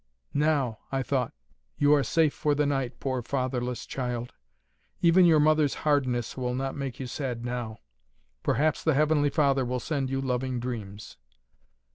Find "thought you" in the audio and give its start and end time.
1.03-1.93